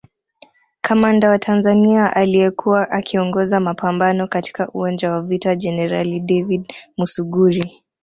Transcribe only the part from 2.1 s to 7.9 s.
aliyekuwa akiongoza mapambano katika uwanja wa vita Jenerali David Musuguri